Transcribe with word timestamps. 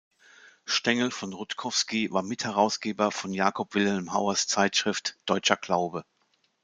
Stengel-von 0.65 1.31
Rutkowski 1.33 2.09
war 2.11 2.23
Mitherausgeber 2.23 3.11
von 3.11 3.33
Jakob 3.33 3.75
Wilhelm 3.75 4.13
Hauers 4.13 4.47
Zeitschrift 4.47 5.19
"„Deutscher 5.27 5.57
Glaube. 5.57 6.05